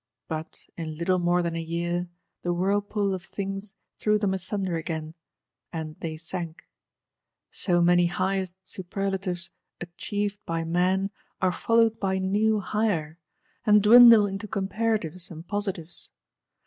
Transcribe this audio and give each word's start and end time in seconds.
But 0.27 0.61
in 0.75 0.97
little 0.97 1.19
more 1.19 1.43
than 1.43 1.55
a 1.55 1.61
year, 1.61 2.09
the 2.41 2.53
whirlpool 2.55 3.13
of 3.13 3.21
things 3.21 3.75
threw 3.99 4.17
them 4.17 4.33
asunder 4.33 4.75
again, 4.75 5.13
and 5.71 5.95
they 5.99 6.17
sank. 6.17 6.67
So 7.51 7.81
many 7.81 8.07
highest 8.07 8.65
superlatives 8.67 9.51
achieved 9.79 10.43
by 10.47 10.63
man 10.63 11.11
are 11.39 11.51
followed 11.51 11.99
by 11.99 12.17
new 12.17 12.61
higher; 12.61 13.19
and 13.63 13.83
dwindle 13.83 14.25
into 14.25 14.47
comparatives 14.47 15.29
and 15.29 15.47
positives! 15.47 16.09